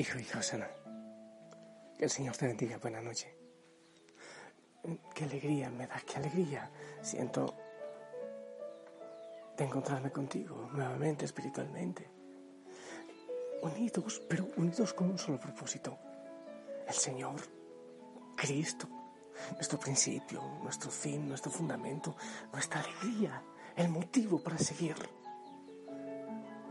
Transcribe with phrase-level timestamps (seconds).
[0.00, 0.66] Hijo, hija sana.
[1.98, 2.78] Que el Señor te bendiga.
[2.78, 3.36] Buena noche.
[5.14, 6.70] Qué alegría me da, qué alegría
[7.02, 7.54] siento
[9.58, 12.08] de encontrarme contigo nuevamente espiritualmente.
[13.60, 15.98] Unidos, pero unidos con un solo propósito.
[16.88, 17.38] El Señor,
[18.38, 18.88] Cristo,
[19.52, 22.16] nuestro principio, nuestro fin, nuestro fundamento,
[22.50, 23.42] nuestra alegría,
[23.76, 24.96] el motivo para seguir.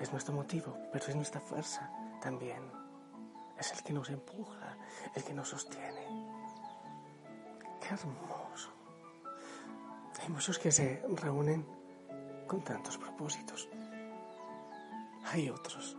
[0.00, 1.90] Es nuestro motivo, pero es nuestra fuerza
[2.22, 2.75] también
[3.58, 4.76] es el que nos empuja,
[5.14, 6.06] el que nos sostiene.
[7.80, 8.70] Qué hermoso.
[10.22, 11.64] Hay muchos que se reúnen
[12.46, 13.68] con tantos propósitos.
[15.26, 15.96] Hay otros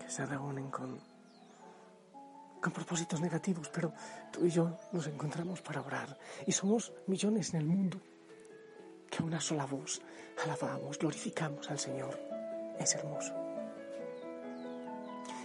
[0.00, 1.00] que se reúnen con,
[2.60, 3.92] con propósitos negativos, pero
[4.30, 6.18] tú y yo nos encontramos para orar.
[6.46, 8.00] Y somos millones en el mundo
[9.10, 10.00] que a una sola voz
[10.42, 12.18] alabamos, glorificamos al Señor.
[12.78, 13.41] Es hermoso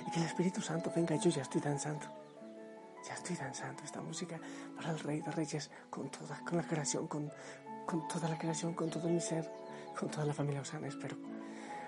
[0.08, 1.16] y que el Espíritu Santo venga.
[1.18, 2.06] Yo ya estoy danzando.
[3.06, 4.40] Ya estoy danzando esta música
[4.76, 7.32] para el Rey de Reyes con toda, con la creación, con,
[7.86, 9.50] con toda la creación, con todo mi ser,
[9.98, 11.18] con toda la familia Osana, espero.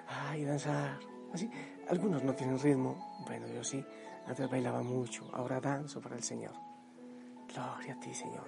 [0.07, 0.99] Ay, danzar.
[1.33, 1.49] Así,
[1.89, 3.23] algunos no tienen ritmo.
[3.25, 3.83] Bueno, yo sí.
[4.27, 5.29] Antes bailaba mucho.
[5.33, 6.53] Ahora danzo para el Señor.
[7.47, 8.47] Gloria a ti, Señor.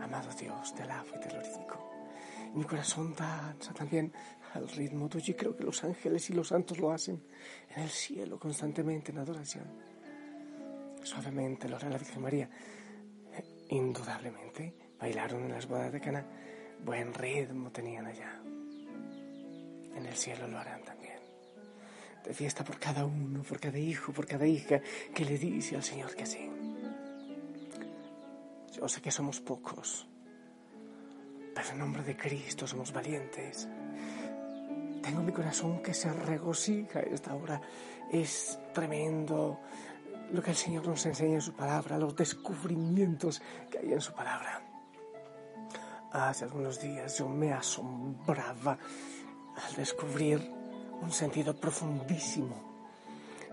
[0.00, 1.95] Amado Dios, te alabo y te glorifico.
[2.56, 4.10] Mi corazón danza también
[4.54, 7.22] al ritmo tuyo y creo que los ángeles y los santos lo hacen
[7.74, 9.66] en el cielo constantemente en adoración.
[11.02, 12.48] Suavemente lo hará la Virgen María.
[13.68, 16.24] Indudablemente bailaron en las bodas de Cana.
[16.82, 18.40] Buen ritmo tenían allá.
[19.94, 21.18] En el cielo lo harán también.
[22.24, 24.80] De fiesta por cada uno, por cada hijo, por cada hija
[25.14, 26.50] que le dice al Señor que sí.
[28.72, 30.08] Yo sé que somos pocos
[31.56, 33.66] pero en nombre de Cristo somos valientes.
[35.02, 37.62] Tengo mi corazón que se regocija esta hora.
[38.12, 39.60] Es tremendo
[40.32, 43.40] lo que el Señor nos enseña en su palabra, los descubrimientos
[43.70, 44.60] que hay en su palabra.
[46.12, 48.76] Hace algunos días yo me asombraba
[49.56, 50.52] al descubrir
[51.00, 52.75] un sentido profundísimo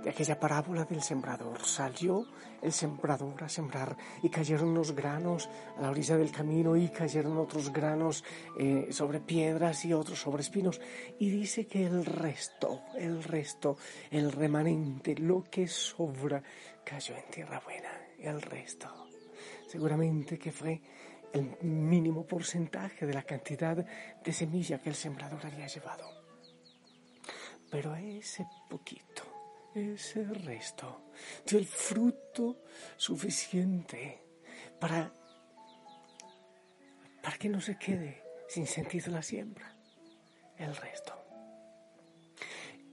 [0.03, 1.63] de aquella parábola del sembrador.
[1.65, 2.27] Salió
[2.61, 7.37] el sembrador a sembrar y cayeron unos granos a la orilla del camino y cayeron
[7.37, 8.23] otros granos
[8.59, 10.81] eh, sobre piedras y otros sobre espinos.
[11.19, 13.77] Y dice que el resto, el resto,
[14.11, 16.43] el remanente, lo que sobra,
[16.83, 17.89] cayó en tierra buena.
[18.19, 18.87] El resto.
[19.67, 20.81] Seguramente que fue
[21.33, 23.75] el mínimo porcentaje de la cantidad
[24.23, 26.05] de semilla que el sembrador había llevado.
[27.69, 29.32] Pero ese poquito
[29.75, 31.01] ese resto
[31.45, 32.61] dio el fruto
[32.97, 34.21] suficiente
[34.79, 35.13] para,
[37.21, 39.75] para que no se quede sin sentido la siembra.
[40.57, 41.13] El resto.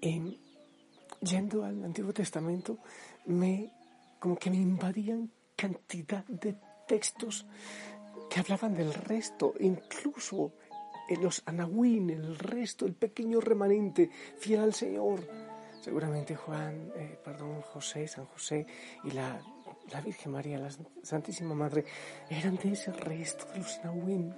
[0.00, 0.40] Y
[1.20, 2.78] yendo al Antiguo Testamento,
[3.26, 3.70] me,
[4.19, 6.56] como que me invadían cantidad de
[6.88, 7.46] textos
[8.30, 10.54] que hablaban del resto, incluso
[11.08, 15.20] en los anahuín, el resto, el pequeño remanente fiel al Señor
[15.80, 18.66] Seguramente Juan, eh, perdón, José, San José
[19.04, 19.41] y la,
[19.91, 20.68] la, Virgen María, la
[21.02, 21.84] Santísima Madre,
[22.28, 24.34] eran de ese resto de los Nahuín.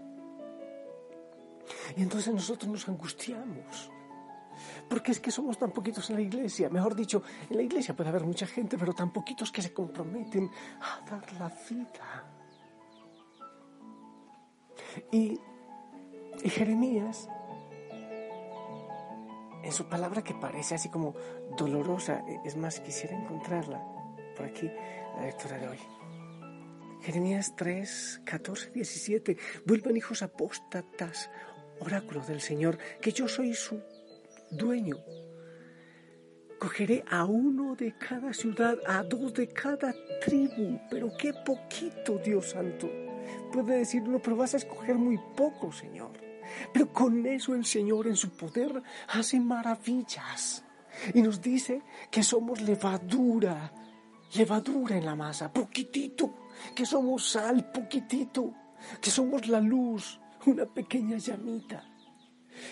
[1.96, 3.90] Y entonces nosotros nos angustiamos.
[4.88, 6.68] Porque es que somos tan poquitos en la iglesia.
[6.68, 10.48] Mejor dicho, en la iglesia puede haber mucha gente, pero tan poquitos que se comprometen
[10.80, 12.24] a dar la vida.
[15.10, 15.40] Y,
[16.44, 17.28] y Jeremías
[19.62, 21.14] en su palabra que parece así como
[21.56, 22.24] dolorosa.
[22.44, 23.82] Es más, quisiera encontrarla
[24.36, 24.70] por aquí,
[25.16, 25.78] la lectura de hoy.
[27.02, 29.36] Jeremías 3, 14, 17.
[29.66, 31.30] Vuelvan hijos apóstatas,
[31.80, 33.80] oráculo del Señor, que yo soy su
[34.50, 34.96] dueño.
[36.60, 39.92] Cogeré a uno de cada ciudad, a dos de cada
[40.24, 42.88] tribu, pero qué poquito, Dios Santo.
[43.52, 46.31] Puede decir uno, pero vas a escoger muy poco, Señor.
[46.72, 50.64] Pero con eso el Señor en su poder hace maravillas.
[51.14, 53.72] Y nos dice que somos levadura,
[54.34, 58.52] levadura en la masa, poquitito, que somos sal, poquitito,
[59.00, 61.88] que somos la luz, una pequeña llamita.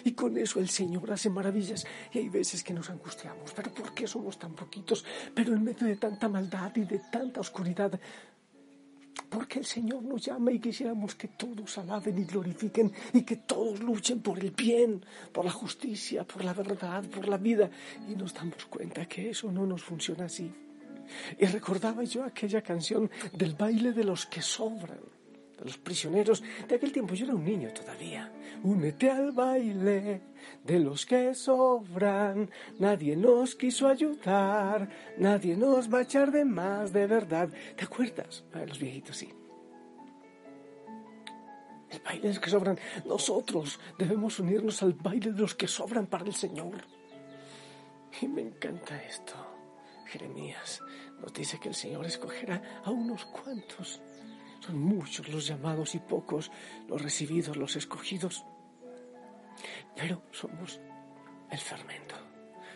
[0.05, 1.87] Y con eso el Señor hace maravillas.
[2.13, 3.53] Y hay veces que nos angustiamos.
[3.55, 5.05] Pero ¿por qué somos tan poquitos?
[5.35, 7.99] Pero en medio de tanta maldad y de tanta oscuridad,
[9.29, 13.81] porque el Señor nos llama y quisiéramos que todos alaben y glorifiquen y que todos
[13.81, 17.71] luchen por el bien, por la justicia, por la verdad, por la vida.
[18.09, 20.51] Y nos damos cuenta que eso no nos funciona así.
[21.39, 25.01] Y recordaba yo aquella canción del baile de los que sobran.
[25.65, 27.15] Los prisioneros de aquel tiempo.
[27.15, 28.33] Yo era un niño todavía.
[28.63, 30.23] Únete al baile
[30.65, 32.51] de los que sobran.
[32.79, 34.89] Nadie nos quiso ayudar.
[35.19, 37.49] Nadie nos va a echar de más de verdad.
[37.77, 38.45] ¿Te acuerdas?
[38.55, 39.33] los viejitos sí.
[41.91, 42.79] El baile de los que sobran.
[43.05, 46.85] Nosotros debemos unirnos al baile de los que sobran para el Señor.
[48.21, 49.35] Y me encanta esto.
[50.07, 50.83] Jeremías
[51.21, 54.01] nos dice que el Señor escogerá a unos cuantos.
[54.61, 56.51] Son muchos los llamados y pocos
[56.89, 58.45] los recibidos, los escogidos.
[59.97, 60.81] Pero somos
[61.51, 62.15] el fermento,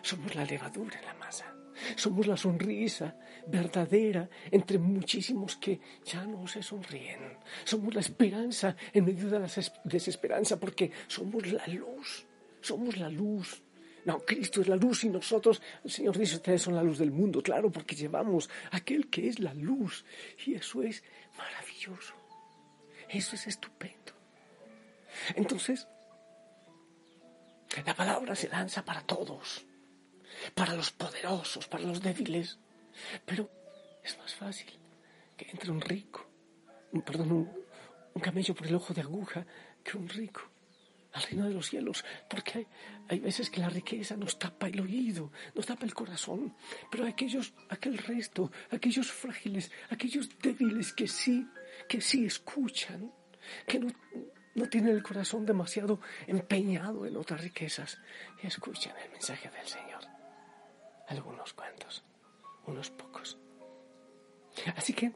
[0.03, 1.55] somos la levadura en la masa,
[1.97, 3.17] somos la sonrisa
[3.47, 7.39] verdadera entre muchísimos que ya no se sonríen.
[7.65, 9.49] Somos la esperanza en medio de la
[9.85, 12.27] desesperanza porque somos la luz,
[12.61, 13.64] somos la luz.
[14.05, 17.11] No, Cristo es la luz y nosotros, el Señor dice, ustedes son la luz del
[17.11, 20.05] mundo, claro, porque llevamos aquel que es la luz.
[20.47, 21.03] Y eso es
[21.39, 22.15] maravilloso.
[23.09, 24.13] Eso es estupendo.
[25.35, 25.87] Entonces,
[27.87, 29.65] la palabra se lanza para todos,
[30.55, 32.59] para los poderosos, para los débiles.
[33.25, 33.51] Pero
[34.03, 34.71] es más fácil
[35.37, 36.27] que entre un rico,
[37.05, 37.51] perdón,
[38.13, 39.47] un camello por el ojo de aguja
[39.83, 40.54] que un rico
[41.15, 42.67] al reino de los cielos, porque
[43.09, 46.57] hay, veces que la riqueza nos tapa el oído, nos tapa el corazón,
[46.91, 51.47] pero aquellos, aquel resto, aquellos frágiles, aquellos débiles que sí,
[51.89, 53.13] que sí escuchan,
[53.67, 53.89] que no,
[54.57, 57.99] no tienen el corazón demasiado empeñado en otras riquezas,
[58.43, 60.03] escuchan el mensaje del Señor.
[61.09, 62.05] Algunos cuantos,
[62.67, 63.39] unos pocos.
[64.77, 65.13] Así que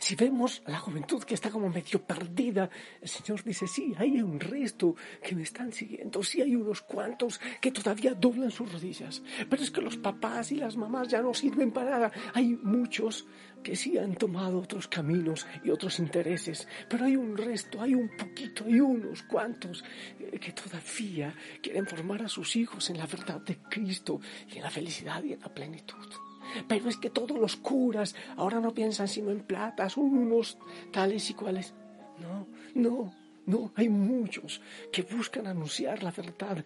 [0.00, 2.70] si vemos la juventud que está como medio perdida,
[3.00, 7.40] el Señor dice, sí, hay un resto que me están siguiendo, sí hay unos cuantos
[7.60, 11.34] que todavía doblan sus rodillas, pero es que los papás y las mamás ya no
[11.34, 12.12] sirven para nada.
[12.32, 13.26] Hay muchos
[13.62, 18.10] que sí han tomado otros caminos y otros intereses, pero hay un resto, hay un
[18.16, 19.84] poquito, hay unos cuantos
[20.40, 24.20] que todavía quieren formar a sus hijos en la verdad de Cristo
[24.52, 26.33] y en la felicidad y en la plenitud.
[26.68, 30.58] Pero es que todos los curas ahora no piensan sino en platas, unos
[30.92, 31.74] tales y cuales.
[32.18, 33.14] No, no,
[33.46, 34.60] no, hay muchos
[34.92, 36.64] que buscan anunciar la verdad.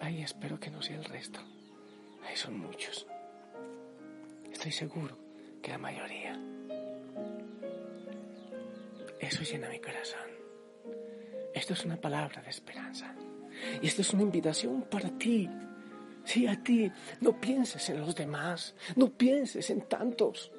[0.00, 1.40] Ay, espero que no sea el resto.
[2.26, 3.06] Ahí son muchos.
[4.52, 5.16] Estoy seguro
[5.62, 6.38] que la mayoría.
[9.18, 10.28] Eso llena mi corazón.
[11.54, 13.14] Esto es una palabra de esperanza.
[13.82, 15.48] Y esto es una invitación para ti
[16.30, 16.88] Sí, a ti,
[17.22, 20.52] no pienses en los demás, no pienses en tantos.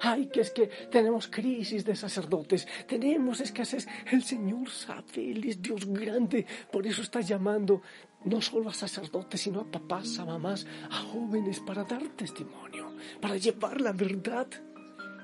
[0.00, 3.86] Ay, que es que tenemos crisis de sacerdotes, tenemos escasez.
[4.10, 7.82] El Señor sabe, Él es Dios grande, por eso está llamando
[8.24, 12.90] no solo a sacerdotes, sino a papás, a mamás, a jóvenes para dar testimonio,
[13.20, 14.46] para llevar la verdad,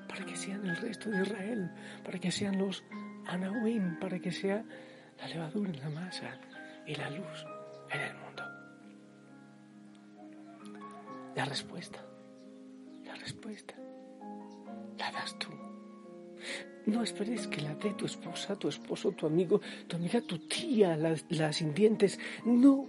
[0.07, 1.71] para que sean el resto de Israel,
[2.05, 2.85] para que sean los
[3.29, 4.63] Anahuim, para que sea
[5.19, 6.39] la levadura en la masa
[6.87, 7.47] y la luz
[7.91, 8.26] en el mundo.
[11.37, 12.03] La respuesta,
[13.05, 13.75] la respuesta,
[14.97, 15.51] la das tú.
[16.87, 20.97] No esperes que la dé tu esposa, tu esposo, tu amigo, tu amiga, tu tía,
[20.97, 22.19] la, sin dientes.
[22.47, 22.89] No.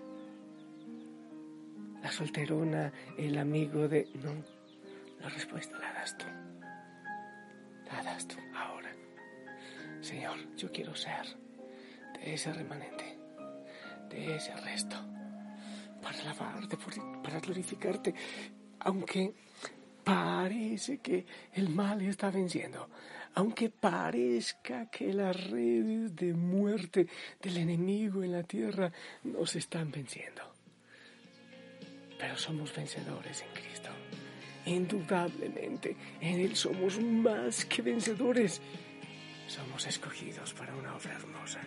[2.02, 4.08] La solterona, el amigo de...
[4.24, 4.32] No.
[5.20, 6.26] La respuesta la das tú.
[7.92, 8.96] La das tú ahora.
[10.00, 11.26] Señor, yo quiero ser
[12.14, 13.20] de ese remanente,
[14.10, 15.17] de ese resto
[16.02, 16.78] para alabarte,
[17.24, 18.14] para glorificarte,
[18.80, 19.34] aunque
[20.04, 22.90] parece que el mal está venciendo,
[23.36, 27.08] aunque parezca que las redes de muerte
[27.42, 28.92] del enemigo en la tierra
[29.24, 30.42] nos están venciendo.
[32.18, 33.90] Pero somos vencedores en Cristo.
[34.66, 38.62] Indudablemente, en Él somos más que vencedores.
[39.48, 41.62] Somos escogidos para una obra hermosa.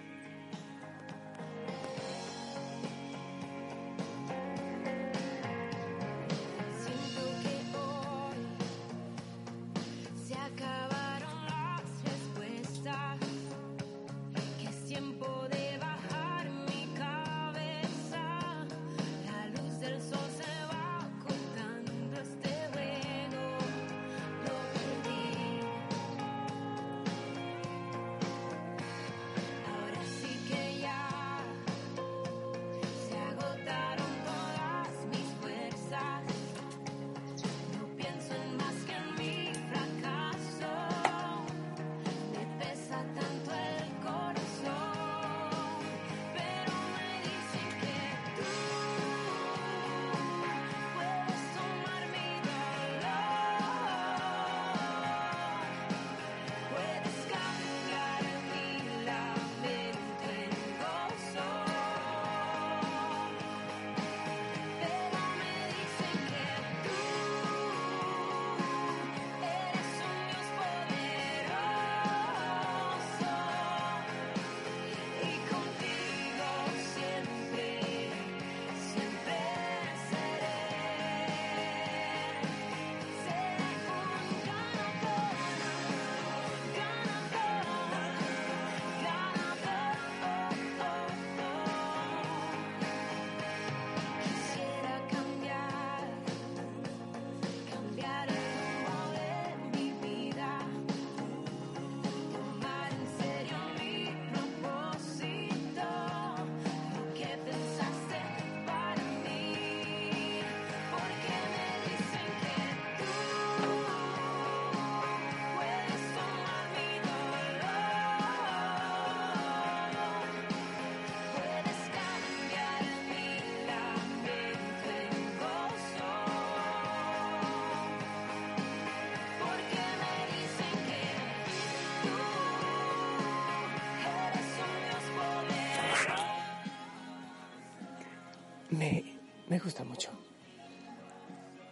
[138.71, 139.05] Me,
[139.49, 140.11] me gusta mucho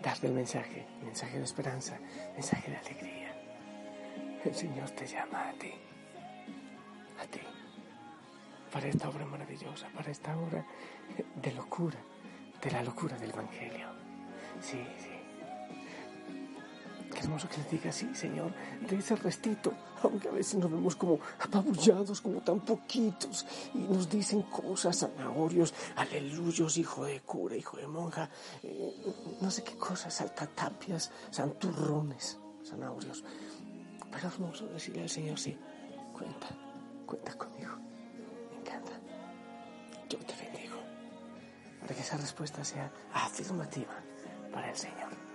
[0.03, 1.99] darte el mensaje, mensaje de esperanza,
[2.35, 3.35] mensaje de alegría.
[4.45, 5.73] El Señor te llama a ti,
[7.21, 7.41] a ti,
[8.73, 10.65] para esta obra maravillosa, para esta obra
[11.35, 11.99] de locura,
[12.63, 13.89] de la locura del Evangelio.
[14.61, 15.18] Sí, sí.
[17.19, 18.53] Qué hermoso que le diga, sí, Señor,
[18.89, 23.45] de ese restito, aunque a veces nos vemos como apabullados, como tan poquitos,
[23.75, 28.31] y nos dicen cosas, zanahorios, aleluyos, hijo de cura, hijo de monja,
[28.63, 28.95] eh,
[29.41, 33.25] no sé qué cosas, saltatapias, santurrones, zanahorios.
[34.13, 35.59] Pero hermoso decirle al Señor, sí,
[36.13, 36.47] cuenta,
[37.05, 37.73] cuenta conmigo,
[38.53, 38.93] me encanta,
[40.09, 40.77] yo te bendigo,
[41.81, 44.05] para que esa respuesta sea afirmativa
[44.53, 45.28] para el Señor.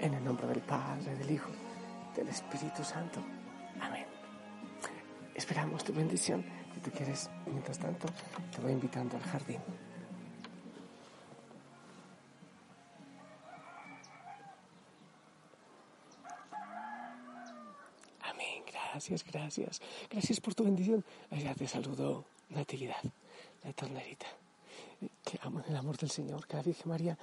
[0.00, 1.50] En el nombre del Padre, del Hijo,
[2.16, 3.20] del Espíritu Santo.
[3.80, 4.06] Amén.
[5.34, 6.42] Esperamos tu bendición.
[6.74, 8.08] Si tú quieres, mientras tanto,
[8.50, 9.60] te voy invitando al jardín.
[18.22, 18.62] Amén.
[18.72, 19.82] Gracias, gracias.
[20.10, 21.04] Gracias por tu bendición.
[21.30, 23.02] Allá te saludo Natividad,
[23.62, 24.26] la tornerita.
[25.24, 26.46] Te amo en el amor del Señor.
[26.46, 27.18] Que la Virgen María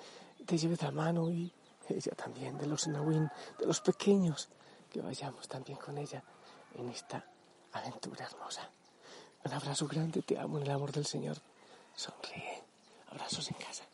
[0.46, 1.52] te lleve de la mano y
[1.96, 4.50] ella también, de los Nahuín, de los pequeños,
[4.92, 6.24] que vayamos también con ella
[6.76, 7.26] en esta
[7.74, 8.70] aventura hermosa.
[9.44, 11.38] Un abrazo grande, te amo en el amor del Señor.
[11.96, 12.64] Sonríe.
[13.10, 13.87] Abrazos en casa.